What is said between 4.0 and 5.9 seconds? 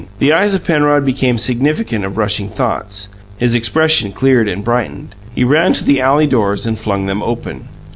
cleared and brightened. He ran to